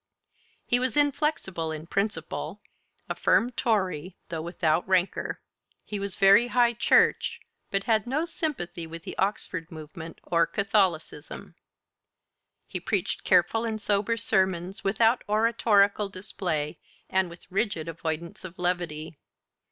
He 0.65 0.79
was 0.79 0.97
inflexible 0.97 1.71
in 1.71 1.85
principle, 1.85 2.59
a 3.07 3.13
firm 3.13 3.51
Tory, 3.51 4.17
though 4.29 4.41
without 4.41 4.87
rancor. 4.87 5.41
He 5.85 5.99
was 5.99 6.15
very 6.15 6.47
High 6.47 6.73
Church, 6.73 7.39
but 7.69 7.83
had 7.83 8.07
no 8.07 8.25
sympathy 8.25 8.87
with 8.87 9.03
the 9.03 9.15
Oxford 9.19 9.69
movement 9.69 10.19
or 10.23 10.47
Catholicism. 10.47 11.53
He 12.65 12.79
preached 12.79 13.23
careful 13.23 13.63
and 13.63 13.79
sober 13.79 14.17
sermons, 14.17 14.83
without 14.83 15.23
oratorical 15.29 16.09
display 16.09 16.79
and 17.07 17.29
with 17.29 17.45
rigid 17.51 17.87
avoidance 17.87 18.43
of 18.43 18.57
levity. 18.57 19.19